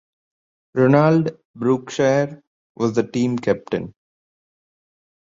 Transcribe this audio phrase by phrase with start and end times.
[0.73, 2.41] Ronald Brookshire
[2.75, 3.93] was the team captain.